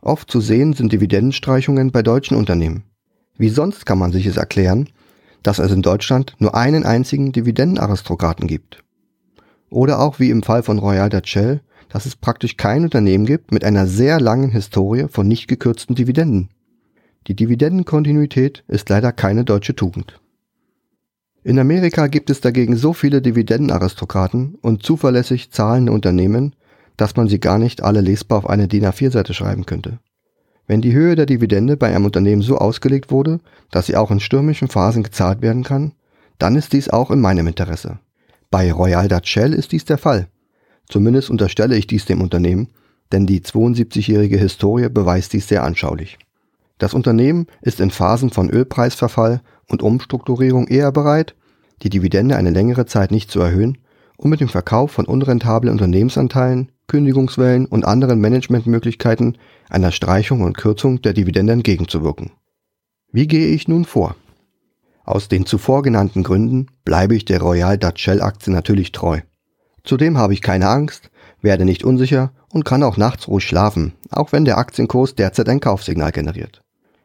[0.00, 2.84] Oft zu sehen sind Dividendenstreichungen bei deutschen Unternehmen.
[3.36, 4.88] Wie sonst kann man sich es erklären,
[5.42, 8.82] dass es in Deutschland nur einen einzigen Dividendenaristokraten gibt?
[9.68, 13.52] Oder auch wie im Fall von Royal Dutch Shell, dass es praktisch kein Unternehmen gibt
[13.52, 16.48] mit einer sehr langen Historie von nicht gekürzten Dividenden.
[17.26, 20.18] Die Dividendenkontinuität ist leider keine deutsche Tugend.
[21.46, 26.56] In Amerika gibt es dagegen so viele Dividendenaristokraten und zuverlässig zahlende Unternehmen,
[26.96, 29.98] dass man sie gar nicht alle lesbar auf eine DIN A4-Seite schreiben könnte.
[30.66, 34.20] Wenn die Höhe der Dividende bei einem Unternehmen so ausgelegt wurde, dass sie auch in
[34.20, 35.92] stürmischen Phasen gezahlt werden kann,
[36.38, 37.98] dann ist dies auch in meinem Interesse.
[38.50, 40.28] Bei Royal Dutch Shell ist dies der Fall.
[40.88, 42.68] Zumindest unterstelle ich dies dem Unternehmen,
[43.12, 46.16] denn die 72-jährige Historie beweist dies sehr anschaulich.
[46.78, 51.34] Das Unternehmen ist in Phasen von Ölpreisverfall und Umstrukturierung eher bereit,
[51.82, 53.78] die Dividende eine längere Zeit nicht zu erhöhen,
[54.16, 59.38] um mit dem Verkauf von unrentablen Unternehmensanteilen Kündigungswellen und anderen Managementmöglichkeiten
[59.70, 62.32] einer Streichung und Kürzung der Dividende entgegenzuwirken.
[63.10, 64.16] Wie gehe ich nun vor?
[65.04, 69.20] Aus den zuvor genannten Gründen bleibe ich der Royal Dutch Shell Aktie natürlich treu.
[69.84, 71.10] Zudem habe ich keine Angst,
[71.40, 75.60] werde nicht unsicher und kann auch nachts ruhig schlafen, auch wenn der Aktienkurs derzeit ein
[75.60, 76.63] Kaufsignal generiert.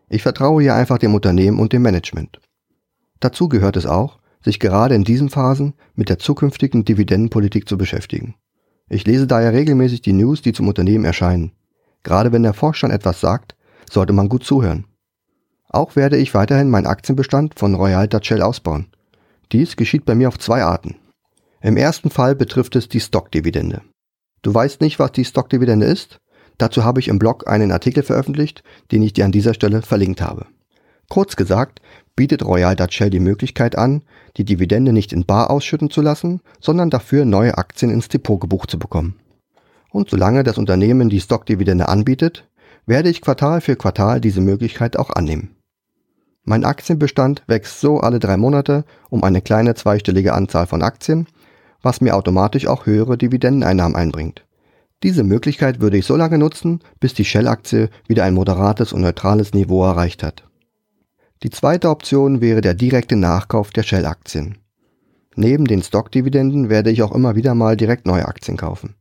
[0.10, 2.40] Ich vertraue hier einfach dem Unternehmen und dem Management.
[3.20, 8.36] Dazu gehört es auch, sich gerade in diesen Phasen mit der zukünftigen Dividendenpolitik zu beschäftigen.
[8.90, 11.52] Ich lese daher regelmäßig die News, die zum Unternehmen erscheinen.
[12.04, 13.56] Gerade wenn der Vorstand etwas sagt,
[13.90, 14.86] sollte man gut zuhören.
[15.70, 18.88] Auch werde ich weiterhin meinen Aktienbestand von Royal Dutch Shell ausbauen.
[19.52, 20.96] Dies geschieht bei mir auf zwei Arten.
[21.62, 23.82] Im ersten Fall betrifft es die Stockdividende.
[24.42, 26.20] Du weißt nicht, was die Stockdividende ist?
[26.60, 30.22] Dazu habe ich im Blog einen Artikel veröffentlicht, den ich dir an dieser Stelle verlinkt
[30.22, 30.46] habe.
[31.08, 31.82] Kurz gesagt,
[32.16, 34.04] bietet Royal Dutch Shell die Möglichkeit an,
[34.38, 38.70] die Dividende nicht in bar ausschütten zu lassen, sondern dafür neue Aktien ins Depot gebucht
[38.70, 39.16] zu bekommen.
[39.90, 42.48] Und solange das Unternehmen die Stockdividende anbietet,
[42.86, 45.56] werde ich Quartal für Quartal diese Möglichkeit auch annehmen.
[46.44, 51.28] Mein Aktienbestand wächst so alle drei Monate um eine kleine zweistellige Anzahl von Aktien,
[51.82, 54.44] was mir automatisch auch höhere Dividendeneinnahmen einbringt.
[55.04, 59.54] Diese Möglichkeit würde ich so lange nutzen, bis die Shell-Aktie wieder ein moderates und neutrales
[59.54, 60.44] Niveau erreicht hat.
[61.42, 64.58] Die zweite Option wäre der direkte Nachkauf der Shell-Aktien.
[65.36, 68.96] Neben den Stockdividenden werde ich auch immer wieder mal direkt neue Aktien kaufen.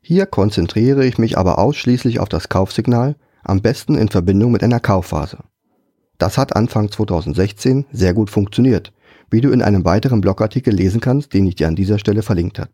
[0.00, 4.80] Hier konzentriere ich mich aber ausschließlich auf das Kaufsignal, am besten in Verbindung mit einer
[4.80, 5.38] Kaufphase.
[6.16, 8.94] Das hat Anfang 2016 sehr gut funktioniert,
[9.30, 12.58] wie du in einem weiteren Blogartikel lesen kannst, den ich dir an dieser Stelle verlinkt
[12.58, 12.70] habe.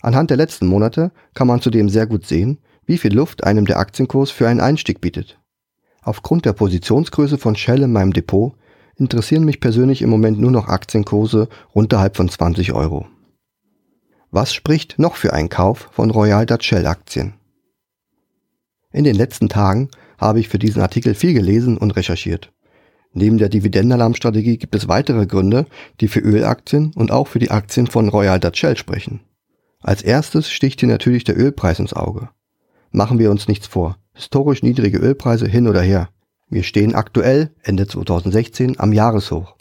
[0.00, 3.78] Anhand der letzten Monate kann man zudem sehr gut sehen, wie viel Luft einem der
[3.78, 5.38] Aktienkurs für einen Einstieg bietet.
[6.02, 8.54] Aufgrund der Positionsgröße von Shell in meinem Depot
[8.96, 13.06] interessieren mich persönlich im Moment nur noch Aktienkurse unterhalb von 20 Euro.
[14.30, 17.34] Was spricht noch für einen Kauf von Royal Dutch Shell Aktien?
[18.92, 22.52] In den letzten Tagen habe ich für diesen Artikel viel gelesen und recherchiert.
[23.12, 25.66] Neben der Dividendenalarmstrategie gibt es weitere Gründe,
[26.00, 29.20] die für Ölaktien und auch für die Aktien von Royal Dutch Shell sprechen.
[29.80, 32.28] Als erstes sticht hier natürlich der Ölpreis ins Auge.
[32.92, 36.10] Machen wir uns nichts vor historisch niedrige Ölpreise hin oder her.
[36.50, 39.56] Wir stehen aktuell, Ende 2016, am Jahreshoch.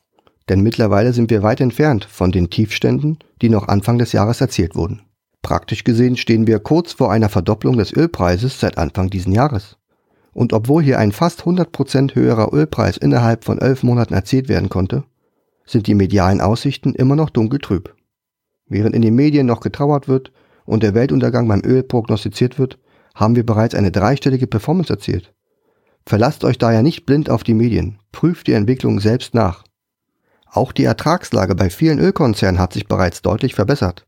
[0.50, 4.76] Denn mittlerweile sind wir weit entfernt von den Tiefständen, die noch Anfang des Jahres erzielt
[4.76, 5.04] wurden.
[5.42, 9.78] Praktisch gesehen stehen wir kurz vor einer Verdopplung des Ölpreises seit Anfang diesen Jahres.
[10.34, 15.04] Und obwohl hier ein fast 100% höherer Ölpreis innerhalb von elf Monaten erzielt werden konnte,
[15.66, 17.96] sind die medialen Aussichten immer noch dunkeltrüb.
[18.70, 20.32] Während in den Medien noch getrauert wird
[20.66, 22.80] und der Weltuntergang beim Öl prognostiziert wird,
[23.16, 25.34] haben wir bereits eine dreistellige Performance erzielt.
[26.06, 29.64] Verlasst euch daher nicht blind auf die Medien, prüft die Entwicklung selbst nach.
[30.52, 34.06] Auch die Ertragslage bei vielen Ölkonzernen hat sich bereits deutlich verbessert.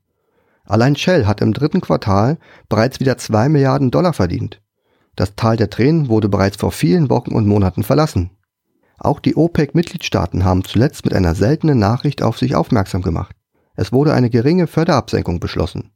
[0.63, 2.37] Allein Shell hat im dritten Quartal
[2.69, 4.61] bereits wieder 2 Milliarden Dollar verdient.
[5.15, 8.31] Das Tal der Tränen wurde bereits vor vielen Wochen und Monaten verlassen.
[8.97, 13.35] Auch die OPEC-Mitgliedstaaten haben zuletzt mit einer seltenen Nachricht auf sich aufmerksam gemacht.
[13.75, 15.91] Es wurde eine geringe Förderabsenkung beschlossen.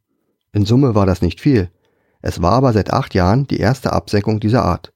[0.54, 1.70] In Summe war das nicht viel.
[2.22, 4.94] Es war aber seit acht Jahren die erste Absenkung dieser Art.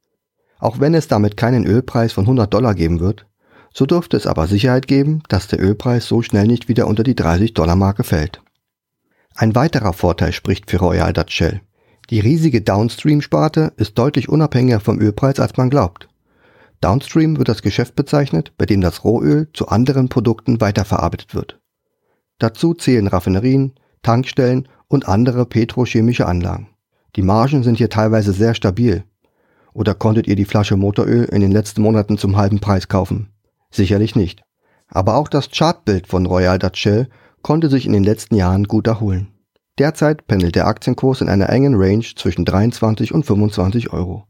[0.60, 3.26] Auch wenn es damit keinen Ölpreis von 100 Dollar geben wird,
[3.74, 7.16] so dürfte es aber Sicherheit geben, dass der Ölpreis so schnell nicht wieder unter die
[7.16, 8.42] 30 Dollar Marke fällt.
[9.36, 11.62] Ein weiterer Vorteil spricht für Royal Dutch Shell.
[12.10, 16.10] Die riesige Downstream-Sparte ist deutlich unabhängiger vom Ölpreis, als man glaubt.
[16.82, 21.59] Downstream wird das Geschäft bezeichnet, bei dem das Rohöl zu anderen Produkten weiterverarbeitet wird.
[22.40, 26.70] Dazu zählen Raffinerien, Tankstellen und andere petrochemische Anlagen.
[27.16, 29.04] Die Margen sind hier teilweise sehr stabil.
[29.74, 33.30] Oder konntet ihr die Flasche Motoröl in den letzten Monaten zum halben Preis kaufen?
[33.72, 34.42] Sicherlich nicht.
[34.88, 37.08] Aber auch das Chartbild von Royal Dutch Shell
[37.42, 39.28] konnte sich in den letzten Jahren gut erholen.
[39.78, 44.26] Derzeit pendelt der Aktienkurs in einer engen Range zwischen 23 und 25 Euro.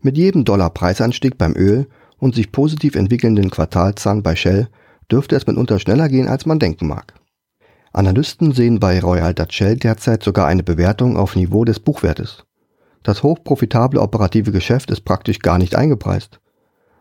[0.00, 4.68] Mit jedem Dollar Preisanstieg beim Öl und sich positiv entwickelnden Quartalzahlen bei Shell
[5.10, 7.14] dürfte es mitunter schneller gehen, als man denken mag.
[7.94, 12.44] Analysten sehen bei Royal Dutch Shell derzeit sogar eine Bewertung auf Niveau des Buchwertes.
[13.04, 16.40] Das hochprofitable operative Geschäft ist praktisch gar nicht eingepreist.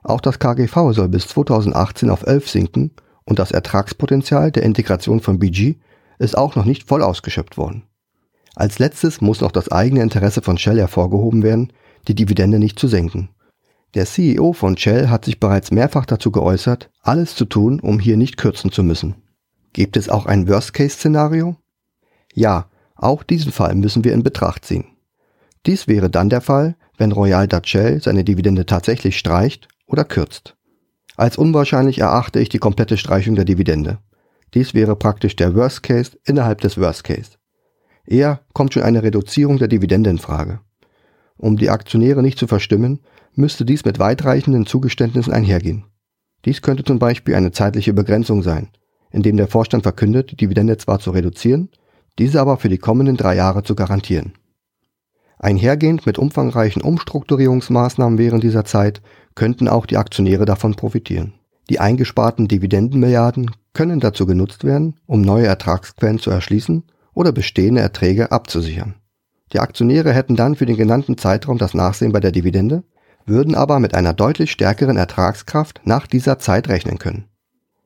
[0.03, 2.91] Auch das KGV soll bis 2018 auf 11 sinken
[3.25, 5.77] und das Ertragspotenzial der Integration von BG
[6.19, 7.83] ist auch noch nicht voll ausgeschöpft worden.
[8.55, 11.73] Als letztes muss noch das eigene Interesse von Shell hervorgehoben werden,
[12.07, 13.29] die Dividende nicht zu senken.
[13.95, 18.17] Der CEO von Shell hat sich bereits mehrfach dazu geäußert, alles zu tun, um hier
[18.17, 19.15] nicht kürzen zu müssen.
[19.73, 21.57] Gibt es auch ein Worst-Case-Szenario?
[22.33, 24.85] Ja, auch diesen Fall müssen wir in Betracht ziehen.
[25.65, 30.55] Dies wäre dann der Fall, wenn Royal Dutch Shell seine Dividende tatsächlich streicht oder kürzt.
[31.15, 33.97] Als unwahrscheinlich erachte ich die komplette Streichung der Dividende.
[34.53, 37.31] Dies wäre praktisch der Worst Case innerhalb des Worst Case.
[38.05, 40.59] Eher kommt schon eine Reduzierung der Dividende in Frage.
[41.37, 42.99] Um die Aktionäre nicht zu verstimmen,
[43.33, 45.85] müsste dies mit weitreichenden Zugeständnissen einhergehen.
[46.45, 48.69] Dies könnte zum Beispiel eine zeitliche Begrenzung sein,
[49.13, 51.69] indem der Vorstand verkündet, die Dividende zwar zu reduzieren,
[52.19, 54.33] diese aber für die kommenden drei Jahre zu garantieren.
[55.39, 59.01] Einhergehend mit umfangreichen Umstrukturierungsmaßnahmen während dieser Zeit
[59.35, 61.33] könnten auch die Aktionäre davon profitieren.
[61.69, 68.31] Die eingesparten Dividendenmilliarden können dazu genutzt werden, um neue Ertragsquellen zu erschließen oder bestehende Erträge
[68.31, 68.95] abzusichern.
[69.51, 72.83] Die Aktionäre hätten dann für den genannten Zeitraum das Nachsehen bei der Dividende,
[73.25, 77.25] würden aber mit einer deutlich stärkeren Ertragskraft nach dieser Zeit rechnen können.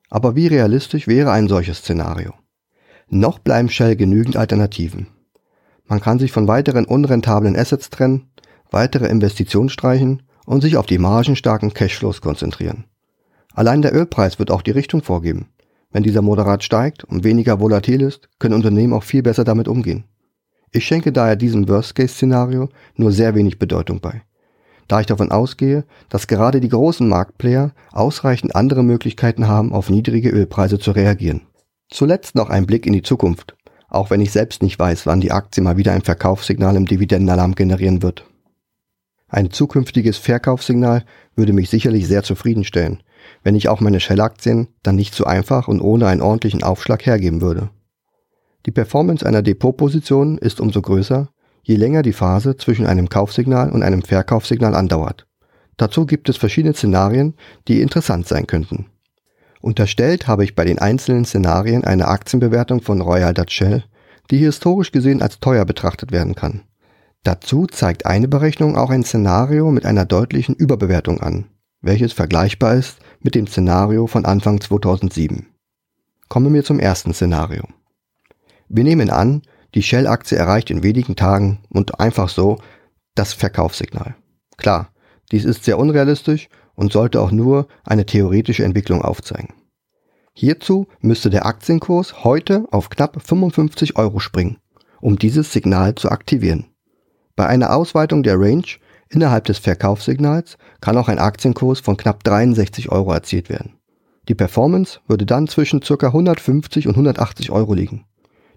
[0.08, 2.32] Aber wie realistisch wäre ein solches Szenario?
[3.08, 5.08] Noch bleiben Shell genügend Alternativen.
[5.86, 8.30] Man kann sich von weiteren unrentablen Assets trennen,
[8.70, 12.84] weitere Investitionen streichen und sich auf die margenstarken Cashflows konzentrieren.
[13.54, 15.48] Allein der Ölpreis wird auch die Richtung vorgeben.
[15.90, 20.04] Wenn dieser moderat steigt und weniger volatil ist, können Unternehmen auch viel besser damit umgehen.
[20.70, 24.22] Ich schenke daher diesem Worst-Case-Szenario nur sehr wenig Bedeutung bei,
[24.88, 30.30] da ich davon ausgehe, dass gerade die großen Marktplayer ausreichend andere Möglichkeiten haben, auf niedrige
[30.30, 31.42] Ölpreise zu reagieren.
[31.90, 33.54] Zuletzt noch ein Blick in die Zukunft
[33.88, 37.54] auch wenn ich selbst nicht weiß, wann die Aktie mal wieder ein Verkaufssignal im Dividendenalarm
[37.54, 38.24] generieren wird.
[39.28, 43.02] Ein zukünftiges Verkaufssignal würde mich sicherlich sehr zufriedenstellen,
[43.42, 47.40] wenn ich auch meine Shell-Aktien dann nicht so einfach und ohne einen ordentlichen Aufschlag hergeben
[47.40, 47.70] würde.
[48.66, 51.28] Die Performance einer Depotposition ist umso größer,
[51.62, 55.26] je länger die Phase zwischen einem Kaufsignal und einem Verkaufssignal andauert.
[55.76, 57.34] Dazu gibt es verschiedene Szenarien,
[57.68, 58.86] die interessant sein könnten.
[59.60, 63.84] Unterstellt habe ich bei den einzelnen Szenarien eine Aktienbewertung von Royal Dutch Shell,
[64.30, 66.62] die historisch gesehen als teuer betrachtet werden kann.
[67.24, 71.46] Dazu zeigt eine Berechnung auch ein Szenario mit einer deutlichen Überbewertung an,
[71.80, 75.46] welches vergleichbar ist mit dem Szenario von Anfang 2007.
[76.28, 77.64] Kommen wir zum ersten Szenario.
[78.68, 79.42] Wir nehmen an,
[79.74, 82.58] die Shell-Aktie erreicht in wenigen Tagen und einfach so
[83.14, 84.16] das Verkaufssignal.
[84.56, 84.90] Klar,
[85.30, 89.54] dies ist sehr unrealistisch und sollte auch nur eine theoretische Entwicklung aufzeigen.
[90.32, 94.58] Hierzu müsste der Aktienkurs heute auf knapp 55 Euro springen,
[95.00, 96.66] um dieses Signal zu aktivieren.
[97.34, 98.66] Bei einer Ausweitung der Range
[99.10, 103.78] innerhalb des Verkaufssignals kann auch ein Aktienkurs von knapp 63 Euro erzielt werden.
[104.28, 106.06] Die Performance würde dann zwischen ca.
[106.06, 108.04] 150 und 180 Euro liegen.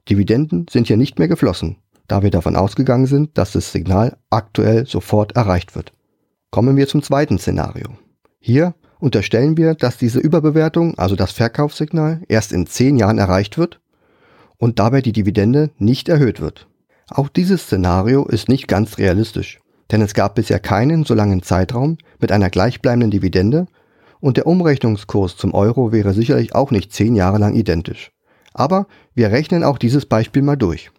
[0.10, 4.86] Dividenden sind hier nicht mehr geflossen, da wir davon ausgegangen sind, dass das Signal aktuell
[4.86, 5.94] sofort erreicht wird.
[6.50, 7.90] Kommen wir zum zweiten Szenario.
[8.40, 13.80] Hier unterstellen wir, dass diese Überbewertung, also das Verkaufssignal, erst in zehn Jahren erreicht wird
[14.58, 16.68] und dabei die Dividende nicht erhöht wird.
[17.10, 19.60] Auch dieses Szenario ist nicht ganz realistisch,
[19.92, 23.68] denn es gab bisher keinen so langen Zeitraum mit einer gleichbleibenden Dividende
[24.20, 28.12] und der Umrechnungskurs zum Euro wäre sicherlich auch nicht zehn Jahre lang identisch.
[28.54, 30.92] Aber wir rechnen auch dieses Beispiel mal durch.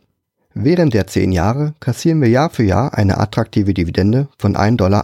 [0.55, 5.03] Während der zehn Jahre kassieren wir Jahr für Jahr eine attraktive Dividende von 1,88 Dollar.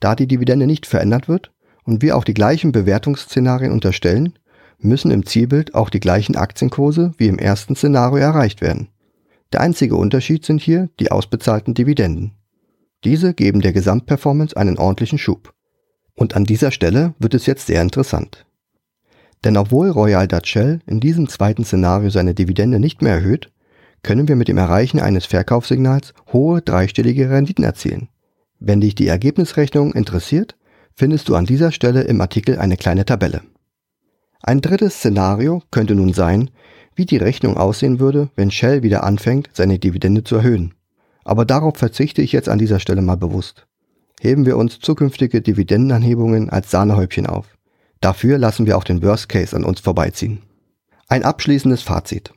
[0.00, 1.52] Da die Dividende nicht verändert wird
[1.84, 4.38] und wir auch die gleichen Bewertungsszenarien unterstellen,
[4.78, 8.88] müssen im Zielbild auch die gleichen Aktienkurse wie im ersten Szenario erreicht werden.
[9.52, 12.32] Der einzige Unterschied sind hier die ausbezahlten Dividenden.
[13.04, 15.54] Diese geben der Gesamtperformance einen ordentlichen Schub.
[16.14, 18.46] Und an dieser Stelle wird es jetzt sehr interessant.
[19.44, 23.50] Denn obwohl Royal Dutch Shell in diesem zweiten Szenario seine Dividende nicht mehr erhöht,
[24.02, 28.08] können wir mit dem Erreichen eines Verkaufssignals hohe dreistellige Renditen erzielen.
[28.58, 30.56] Wenn dich die Ergebnisrechnung interessiert,
[30.94, 33.42] findest du an dieser Stelle im Artikel eine kleine Tabelle.
[34.42, 36.50] Ein drittes Szenario könnte nun sein,
[36.94, 40.74] wie die Rechnung aussehen würde, wenn Shell wieder anfängt, seine Dividende zu erhöhen.
[41.24, 43.66] Aber darauf verzichte ich jetzt an dieser Stelle mal bewusst.
[44.20, 47.54] Heben wir uns zukünftige Dividendenanhebungen als Sahnehäubchen auf.
[48.00, 50.42] Dafür lassen wir auch den Worst Case an uns vorbeiziehen.
[51.08, 52.32] Ein abschließendes Fazit.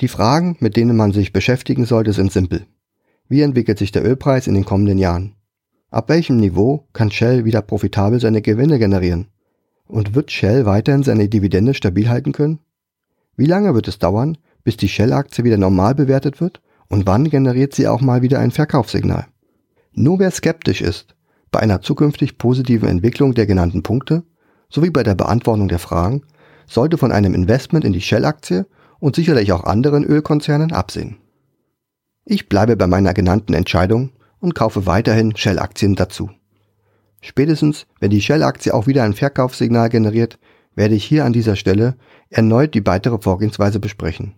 [0.00, 2.66] Die Fragen, mit denen man sich beschäftigen sollte, sind simpel.
[3.28, 5.34] Wie entwickelt sich der Ölpreis in den kommenden Jahren?
[5.90, 9.28] Ab welchem Niveau kann Shell wieder profitabel seine Gewinne generieren?
[9.86, 12.60] Und wird Shell weiterhin seine Dividende stabil halten können?
[13.36, 17.74] Wie lange wird es dauern, bis die Shell-Aktie wieder normal bewertet wird und wann generiert
[17.74, 19.26] sie auch mal wieder ein Verkaufssignal?
[19.92, 21.14] Nur wer skeptisch ist
[21.50, 24.22] bei einer zukünftig positiven Entwicklung der genannten Punkte
[24.70, 26.22] sowie bei der Beantwortung der Fragen,
[26.66, 28.66] sollte von einem Investment in die Shell-Aktie
[29.00, 31.18] und sicherlich auch anderen Ölkonzernen absehen.
[32.24, 36.30] Ich bleibe bei meiner genannten Entscheidung und kaufe weiterhin Shell-Aktien dazu.
[37.20, 40.38] Spätestens, wenn die Shell-Aktie auch wieder ein Verkaufssignal generiert,
[40.74, 41.96] werde ich hier an dieser Stelle
[42.30, 44.34] erneut die weitere Vorgehensweise besprechen.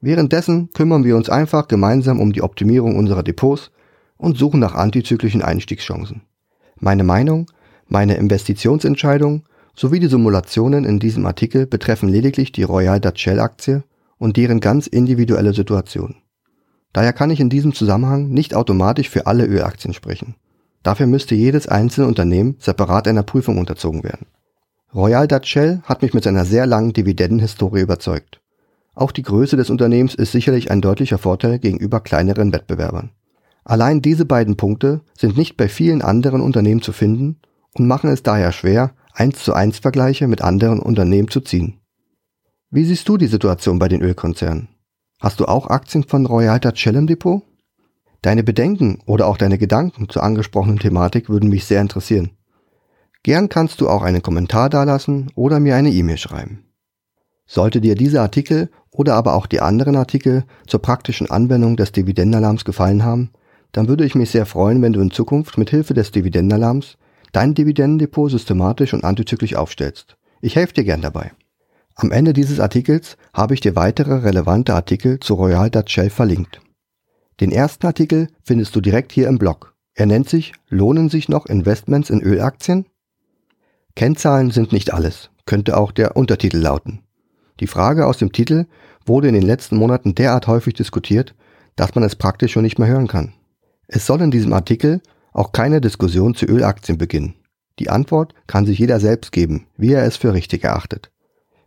[0.00, 3.70] Währenddessen kümmern wir uns einfach gemeinsam um die Optimierung unserer Depots
[4.16, 6.22] und suchen nach antizyklischen Einstiegschancen.
[6.78, 7.50] Meine Meinung,
[7.88, 9.44] meine Investitionsentscheidung
[9.80, 13.82] sowie die Simulationen in diesem Artikel betreffen lediglich die Royal Dutch Shell Aktie
[14.18, 16.16] und deren ganz individuelle Situation.
[16.92, 20.34] Daher kann ich in diesem Zusammenhang nicht automatisch für alle Ölaktien sprechen.
[20.82, 24.26] Dafür müsste jedes einzelne Unternehmen separat einer Prüfung unterzogen werden.
[24.94, 28.42] Royal Dutch Shell hat mich mit seiner sehr langen Dividendenhistorie überzeugt.
[28.94, 33.12] Auch die Größe des Unternehmens ist sicherlich ein deutlicher Vorteil gegenüber kleineren Wettbewerbern.
[33.64, 37.38] Allein diese beiden Punkte sind nicht bei vielen anderen Unternehmen zu finden
[37.72, 41.80] und machen es daher schwer, 1 zu 1 Vergleiche mit anderen Unternehmen zu ziehen.
[42.70, 44.68] Wie siehst du die Situation bei den Ölkonzernen?
[45.20, 47.42] Hast du auch Aktien von Royal Dutch Shell im Depot?
[48.22, 52.30] Deine Bedenken oder auch deine Gedanken zur angesprochenen Thematik würden mich sehr interessieren.
[53.22, 56.64] Gern kannst du auch einen Kommentar dalassen oder mir eine E-Mail schreiben.
[57.46, 62.64] Sollte dir dieser Artikel oder aber auch die anderen Artikel zur praktischen Anwendung des Dividendenalarms
[62.64, 63.30] gefallen haben,
[63.72, 66.96] dann würde ich mich sehr freuen, wenn du in Zukunft mit Hilfe des Dividendenalarms
[67.32, 70.16] dein Dividendendepot systematisch und antizyklisch aufstellst.
[70.40, 71.32] Ich helfe dir gern dabei.
[71.94, 76.60] Am Ende dieses Artikels habe ich dir weitere relevante Artikel zu Royal Dutch Shell verlinkt.
[77.40, 79.74] Den ersten Artikel findest du direkt hier im Blog.
[79.94, 82.86] Er nennt sich Lohnen sich noch Investments in Ölaktien?
[83.96, 87.02] Kennzahlen sind nicht alles, könnte auch der Untertitel lauten.
[87.60, 88.66] Die Frage aus dem Titel
[89.04, 91.34] wurde in den letzten Monaten derart häufig diskutiert,
[91.76, 93.34] dass man es praktisch schon nicht mehr hören kann.
[93.88, 97.34] Es soll in diesem Artikel auch keine Diskussion zu Ölaktien beginnen.
[97.78, 101.10] Die Antwort kann sich jeder selbst geben, wie er es für richtig erachtet.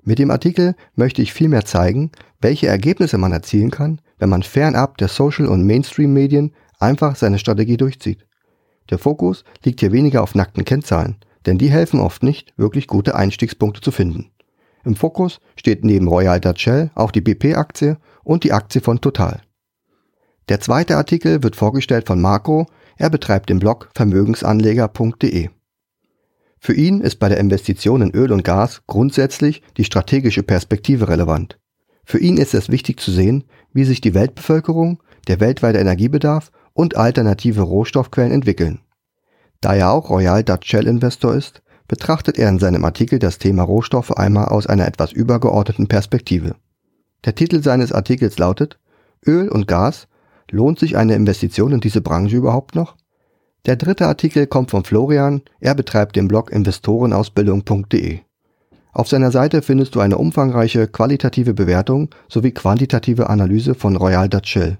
[0.04, 4.97] Mit dem Artikel möchte ich vielmehr zeigen, welche Ergebnisse man erzielen kann, wenn man fernab
[4.97, 8.26] der Social- und Mainstream-Medien einfach seine Strategie durchzieht.
[8.89, 13.15] Der Fokus liegt hier weniger auf nackten Kennzahlen, denn die helfen oft nicht, wirklich gute
[13.15, 14.32] Einstiegspunkte zu finden.
[14.84, 19.41] Im Fokus steht neben Royal Dutch Shell auch die BP-Aktie und die Aktie von Total.
[20.49, 25.49] Der zweite Artikel wird vorgestellt von Marco, er betreibt den Blog vermögensanleger.de.
[26.60, 31.60] Für ihn ist bei der Investition in Öl und Gas grundsätzlich die strategische Perspektive relevant.
[32.06, 36.95] Für ihn ist es wichtig zu sehen, wie sich die Weltbevölkerung, der weltweite Energiebedarf und
[36.95, 38.79] alternative Rohstoffquellen entwickeln.
[39.62, 43.63] Da er auch Royal Dutch Shell Investor ist, betrachtet er in seinem Artikel das Thema
[43.63, 46.56] Rohstoffe einmal aus einer etwas übergeordneten Perspektive.
[47.25, 48.79] Der Titel seines Artikels lautet
[49.25, 50.08] Öl und Gas,
[50.54, 52.95] lohnt sich eine Investition in diese Branche überhaupt noch?
[53.65, 58.19] Der dritte Artikel kommt von Florian, er betreibt den Blog investorenausbildung.de.
[58.91, 64.51] Auf seiner Seite findest du eine umfangreiche qualitative Bewertung sowie quantitative Analyse von Royal Dutch
[64.51, 64.77] Shell.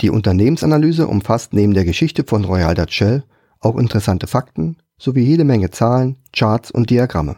[0.00, 3.22] Die Unternehmensanalyse umfasst neben der Geschichte von Royal Dutch Shell
[3.60, 7.36] auch interessante Fakten sowie jede Menge Zahlen, Charts und Diagramme.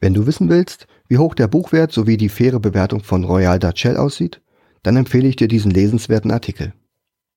[0.00, 3.82] Wenn du wissen willst, wie hoch der Buchwert sowie die faire Bewertung von Royal Dutch
[3.82, 4.40] Shell aussieht,
[4.82, 6.72] dann empfehle ich dir diesen lesenswerten Artikel.